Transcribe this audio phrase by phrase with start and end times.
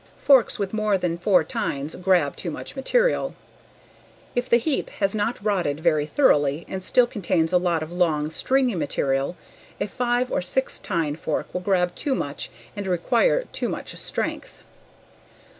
[0.17, 3.35] Forks with more than four times grab too much material.
[4.33, 8.31] If the heap has not rotted very thoroughly and still contains a lot of long,
[8.31, 9.35] stringy material,
[9.79, 13.95] a five or six tine fork will grab too much and may require too much
[13.95, 14.63] strength.